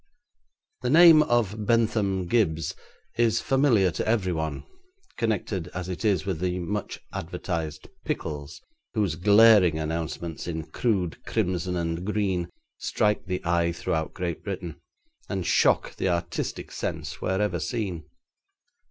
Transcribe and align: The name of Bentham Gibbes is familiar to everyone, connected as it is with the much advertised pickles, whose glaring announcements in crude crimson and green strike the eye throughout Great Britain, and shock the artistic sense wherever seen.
The 0.81 0.89
name 0.89 1.21
of 1.21 1.67
Bentham 1.67 2.25
Gibbes 2.27 2.73
is 3.19 3.39
familiar 3.39 3.91
to 3.91 4.07
everyone, 4.07 4.63
connected 5.15 5.67
as 5.75 5.89
it 5.89 6.03
is 6.03 6.25
with 6.25 6.39
the 6.39 6.57
much 6.57 6.99
advertised 7.13 7.87
pickles, 8.03 8.59
whose 8.95 9.13
glaring 9.13 9.77
announcements 9.77 10.47
in 10.47 10.63
crude 10.63 11.23
crimson 11.25 11.75
and 11.75 12.03
green 12.03 12.49
strike 12.79 13.27
the 13.27 13.45
eye 13.45 13.71
throughout 13.71 14.15
Great 14.15 14.43
Britain, 14.43 14.77
and 15.29 15.45
shock 15.45 15.95
the 15.97 16.09
artistic 16.09 16.71
sense 16.71 17.21
wherever 17.21 17.59
seen. 17.59 18.05